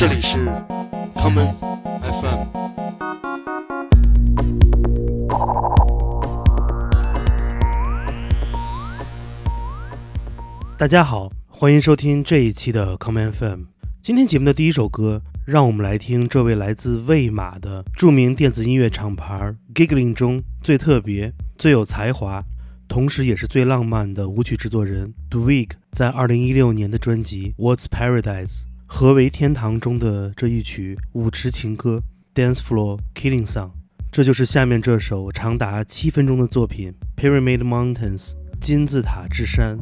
[0.00, 0.38] 这里是
[1.14, 1.52] common
[2.00, 2.46] FM。
[10.78, 13.64] 大家好，欢迎收听这一期的 common FM。
[14.00, 22.42] 今天节目的第一首歌，让我们来听这位来自魏玛的著名电子音乐厂牌 Giggling 中最特别、最有才华，
[22.88, 28.62] 同时也是最浪漫的舞曲制作人 Dweek 在2016年的专辑《What's Paradise》
[28.92, 32.02] 何为天堂中的这一曲舞池情歌
[32.38, 33.68] 《Dance Floor Killing Song》。
[34.10, 39.78] 这就是下面这首长达七分钟的作品《Pyramid Mountains》金字塔之山。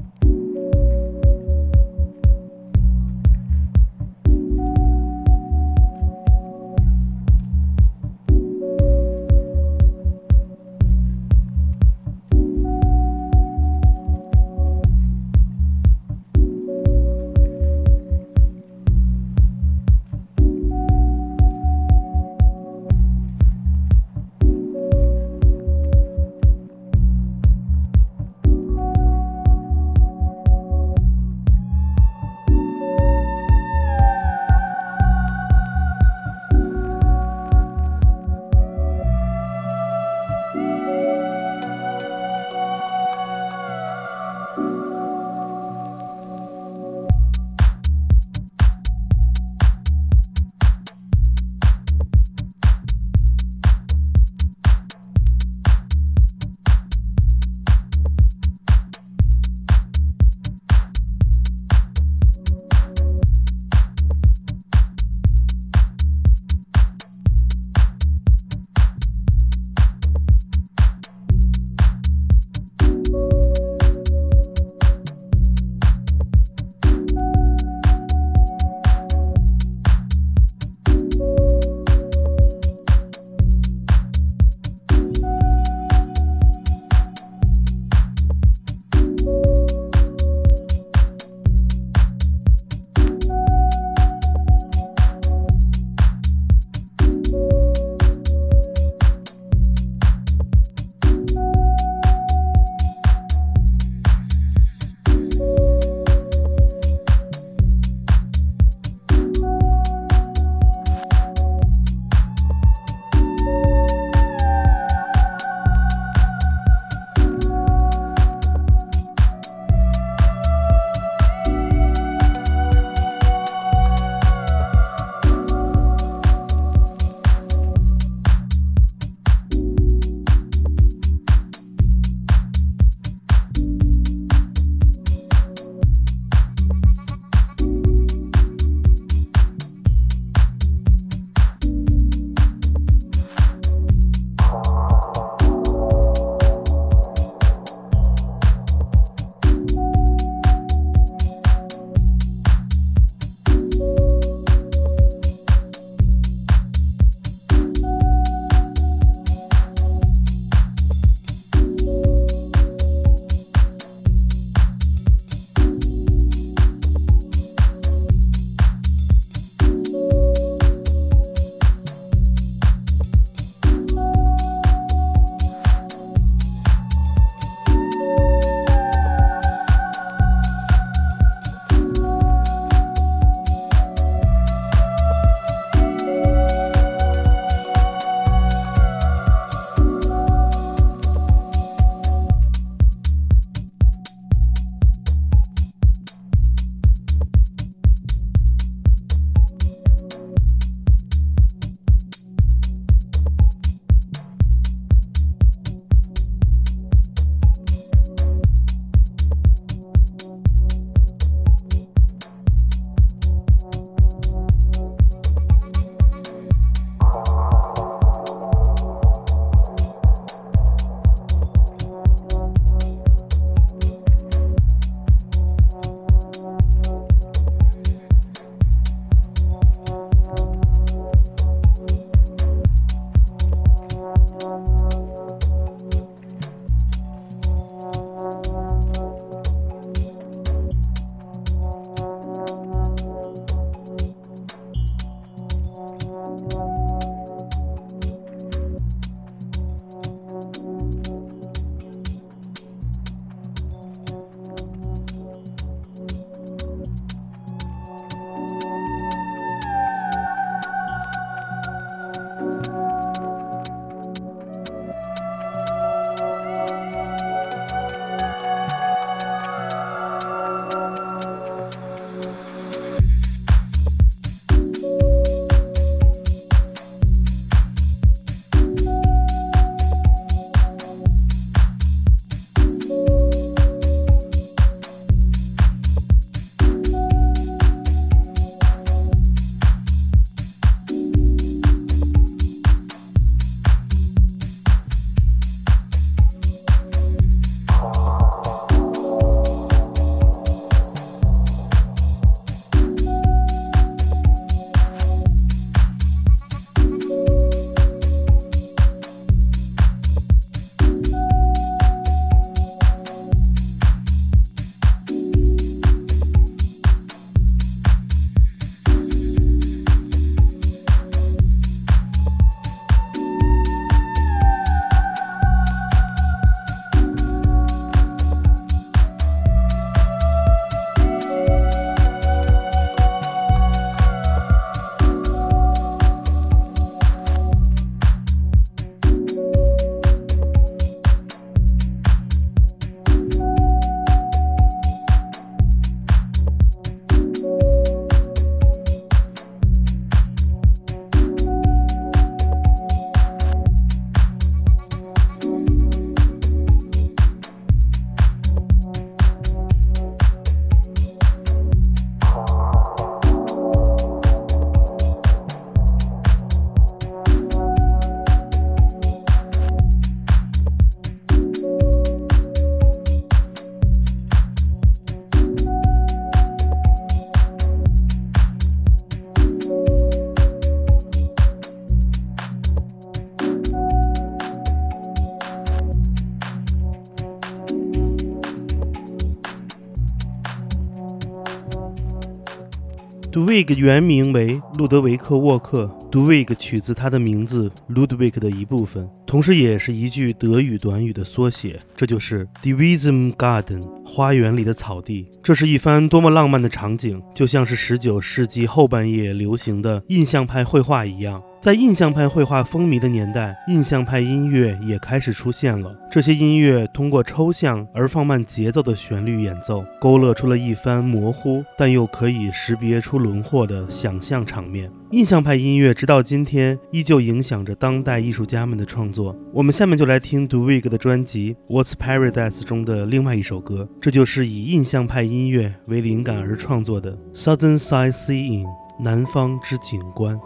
[393.59, 395.91] 这个原名为路德维克·沃克。
[396.11, 405.27] ，Ludwig 取自他的名字 Ludwig 的一部分，同时也是一句德语短语的缩写，这就是 d i v i s m Garden，花园里的草地。
[405.43, 411.43] 这是一番多么浪漫的场景，就像是19世纪后半叶流行的印象派绘画一样。
[411.61, 415.93] 在印象派绘画风靡的年代，印象派音乐也开始出现了。
[416.09, 424.89] 这些音乐通过抽象而放慢节奏的旋律演奏，勾勒出了一番模糊但又可以识别出轮廓的想象场面。
[425.11, 429.37] 印象派音乐直到今天依旧影响着当代艺术家们的创作。
[429.53, 438.65] 我们下面就来听 d u w i g 的专辑《What's Paradise》中的另外一首歌，这就是以印象派音乐为灵感而创作的《Southern Side Seeing》
[439.01, 440.39] 南方之景观。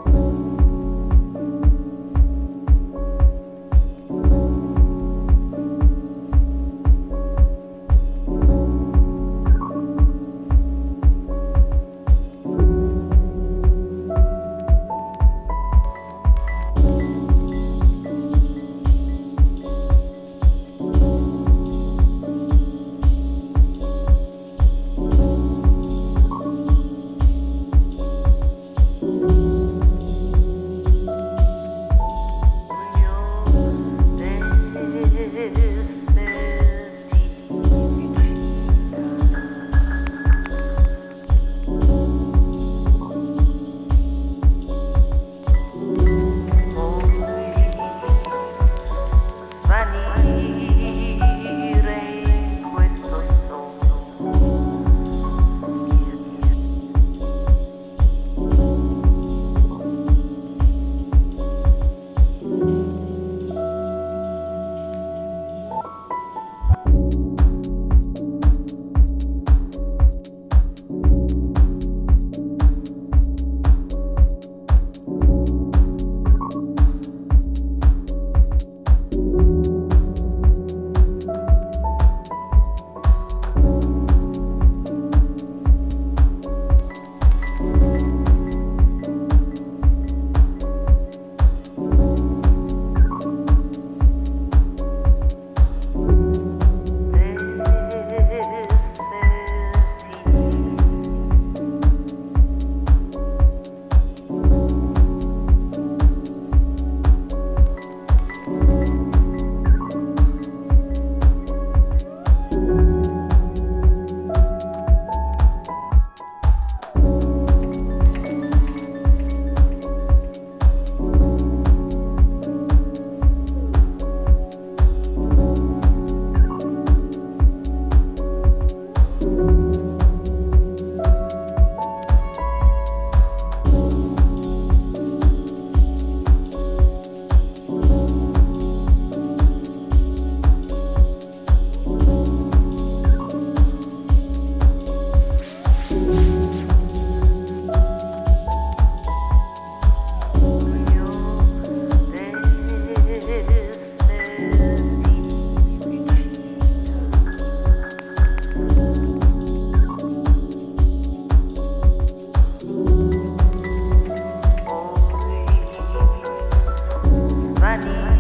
[167.77, 168.12] 你.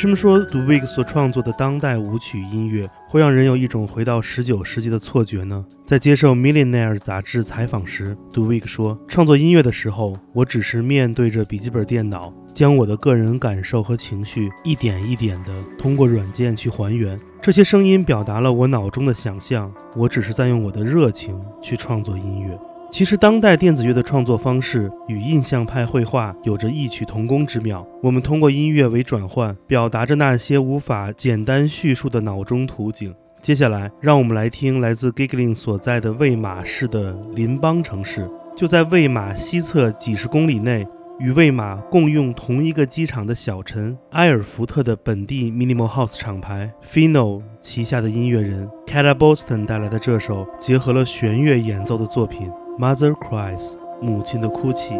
[0.00, 5.62] 为什么说 Dweck 所创作的当代舞曲音乐会让人有一种回到十九世纪的错觉呢？
[5.84, 17.20] 在接受《Millionaire》杂志采访时，Dweck 说：“创作音乐的时候，我只是面对着笔记本电脑，将我的个人感受和情绪一点一点地通过软件去还原。
[17.42, 22.58] 这些声音表达了我脑中的想象，我只是在用我的热情去创作音乐。”
[22.90, 27.86] 其实，当代电子乐的创作方式与印象派绘画有着异曲同工之妙。
[28.02, 33.14] 我们通过音乐为转换，表达着那些无法简单叙述的脑中图景。
[33.40, 40.84] 接下来，让我们来听来自 Giggling 所在的魏玛市的邻邦城市，就在魏玛西侧几十公里内，
[41.20, 52.50] 与魏玛共用同一个机场的小城埃尔福特的本地 Minimal House 厂牌 Fino 旗下的音乐人 Kata Boston 带来的这首结合了弦乐演奏的作品。
[52.80, 54.94] Mother cries，母亲的哭泣。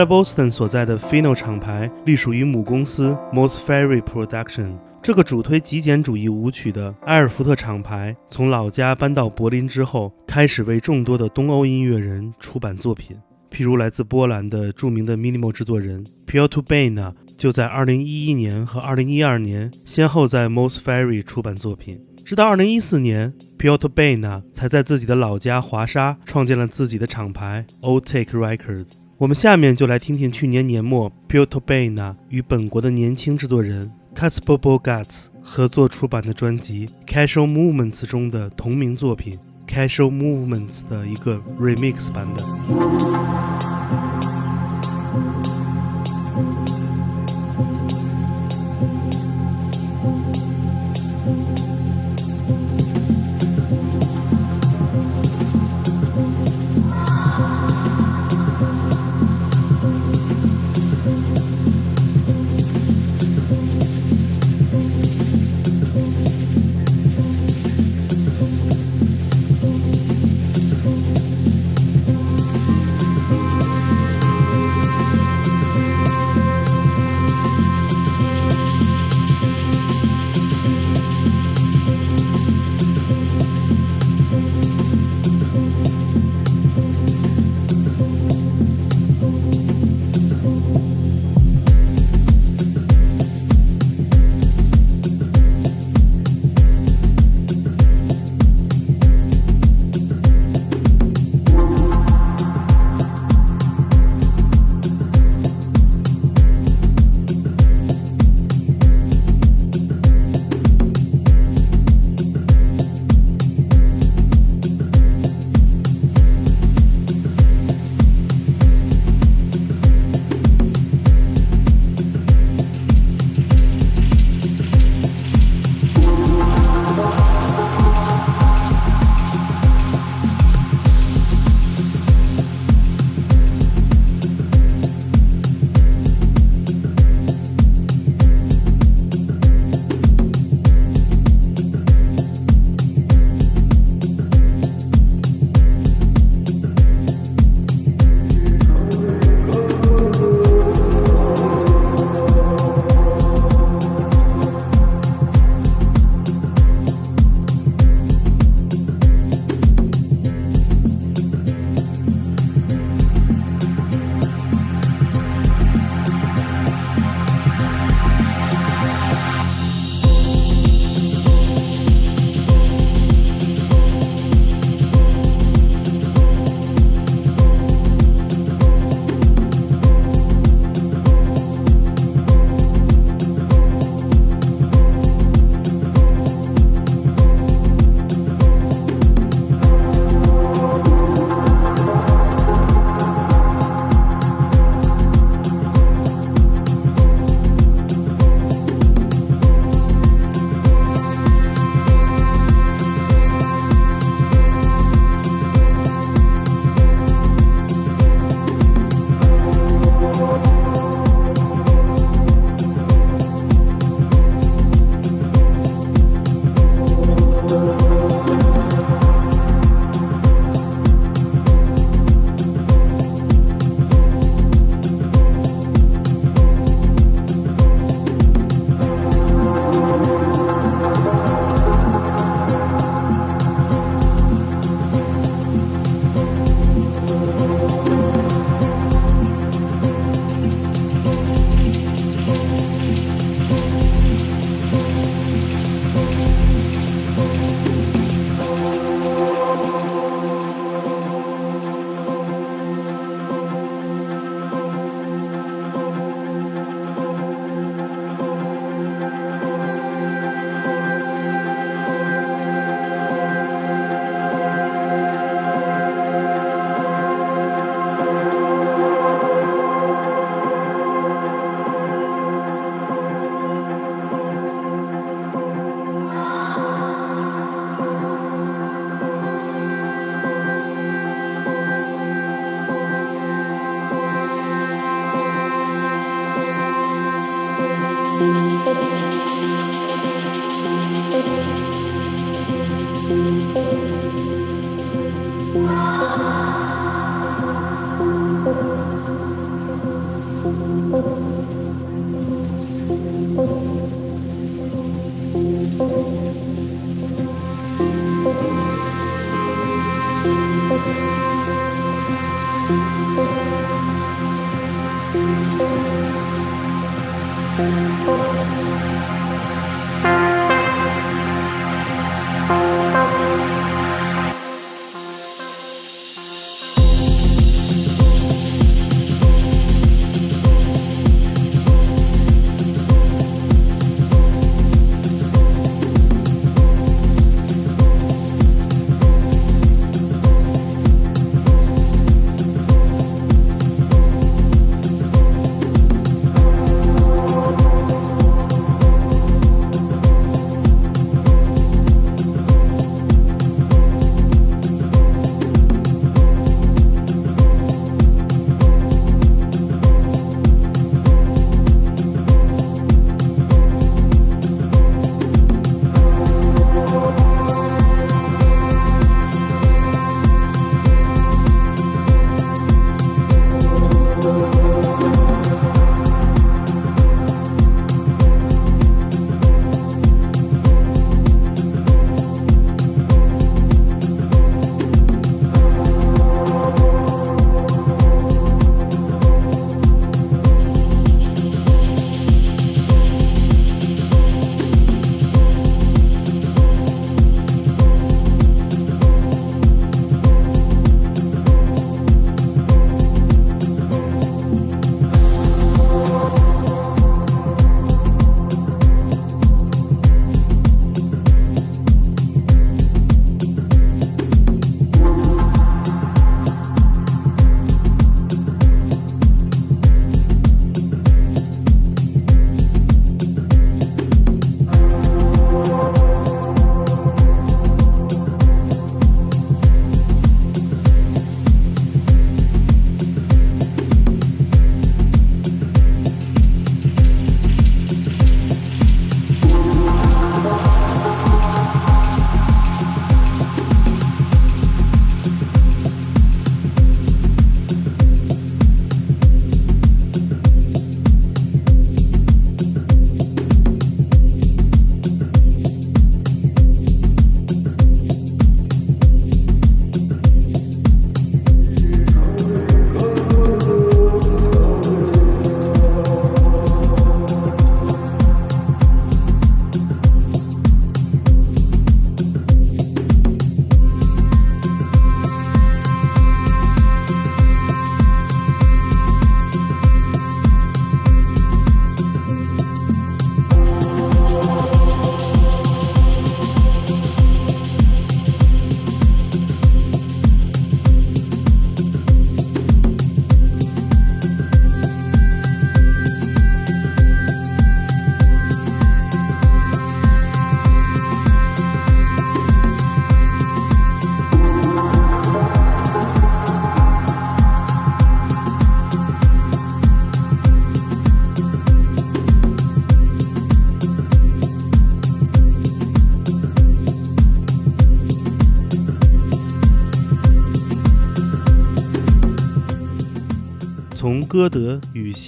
[0.00, 4.78] 来自 Boston 所在的 Fino 厂牌隶属于母公司 Moss Fairy Production。
[5.02, 13.14] 这个主推极简主义舞曲的埃尔福特厂牌，从老家搬到柏林之后，开始为众多的东欧音乐人出版作品。
[13.50, 22.00] 譬如来自波兰的著名的 Minimal 制作人 Piotr Bena，就在2011年和2012年先后在 Moss Fairy 出版作品。
[22.24, 28.92] 直到2014年，Piotr Bena 才在自己的老家华沙创建了自己的厂牌 Otake Records。
[29.20, 33.92] 我们下面就来听听去年年末 Piotr Bejna 与本国的年轻制作人。
[34.14, 39.38] Kasper Bogatz 合作出版的专辑《Casual Movements》中的同名作品
[39.70, 43.79] 《Casual Movements》的一个 remix 版本。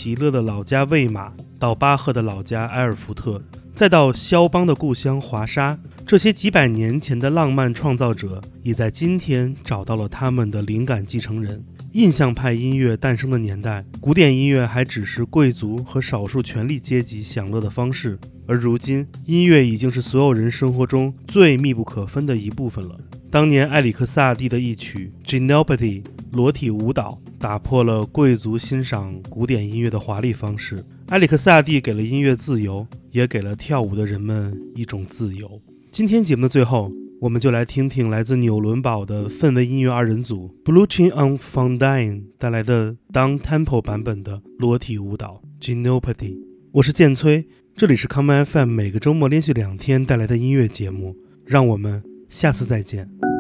[0.03, 3.41] 席勒的老家魏玛，到巴赫的老家埃尔福特，
[3.73, 11.65] 再到肖邦的故乡华沙，这些几百年前的浪漫创造者，也在今天找到了他们的灵感继承人。
[11.93, 22.99] 印象派音乐诞生的年代，古典音乐还只是贵族和少数权力阶级享乐的方式，而如今，音乐已经是所有人生活中最密不可分的一部分了。
[23.31, 25.13] 当年埃里克萨蒂的一曲
[25.49, 30.79] 《Genopity 裸体舞蹈打破了贵族欣赏古典音乐的华丽方式。
[31.09, 35.61] 埃里克萨蒂给了音乐自由，也给了跳舞的人们一种自由。
[35.91, 46.39] 今天节目的最后，我们就来听听来自纽伦堡的氛围音乐二人组 Blue Chain on Fondine 带来的 Down Tempo 版本的裸体舞蹈《g e n o p a t y
[46.71, 52.05] 我是剑崔，这里是 Come FM 每个周末连续两天带来的音乐节目，让我们。
[52.29, 53.32] 下次再见。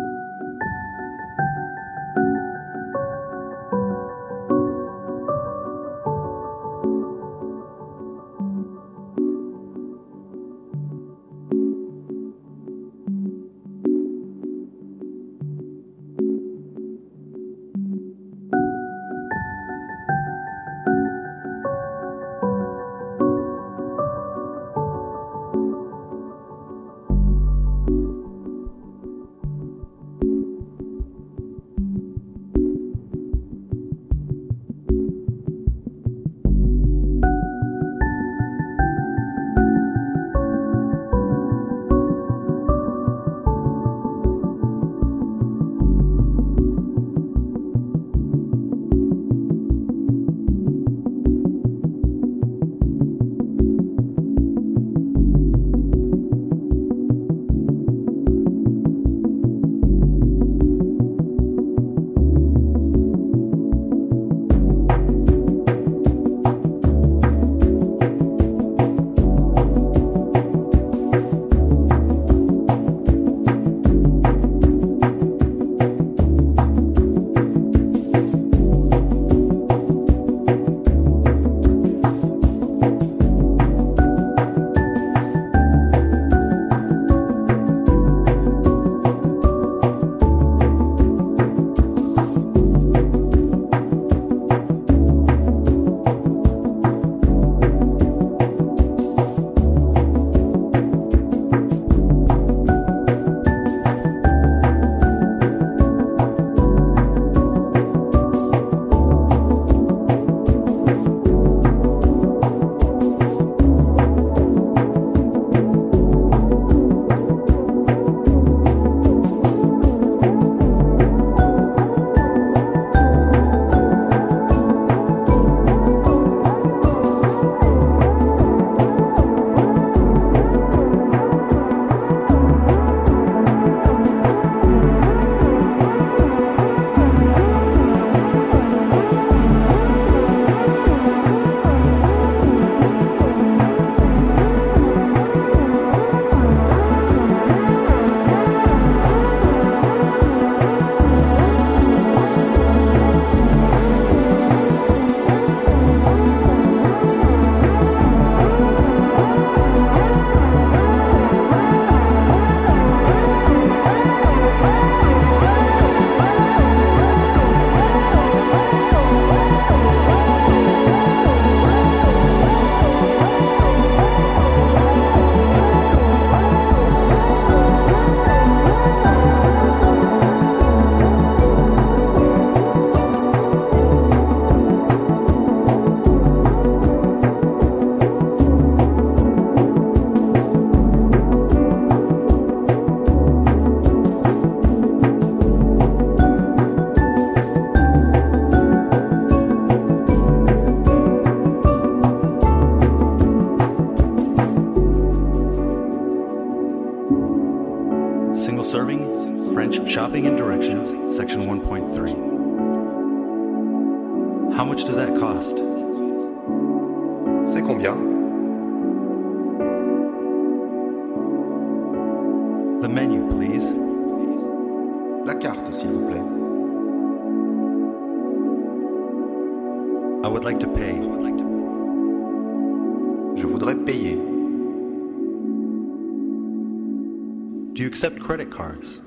[238.52, 239.00] Cards?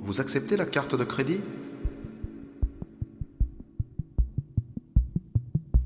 [0.00, 1.40] Vous acceptez la carte de crédit?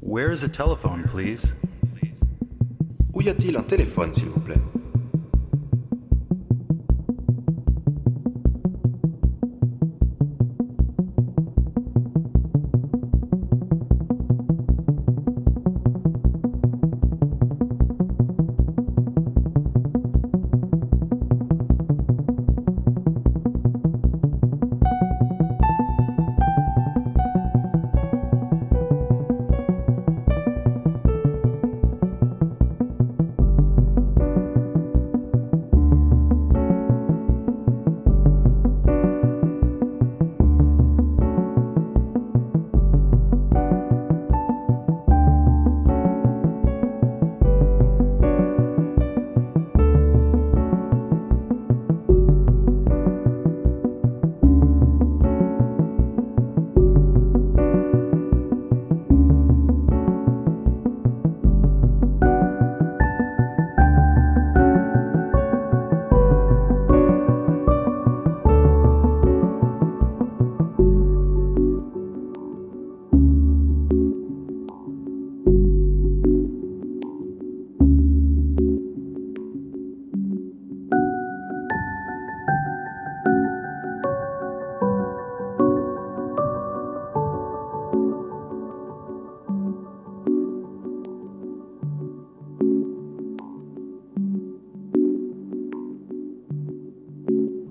[0.01, 1.55] Where is a telephone, please?
[3.13, 4.61] Où y a-t-il un téléphone, s'il vous plaît?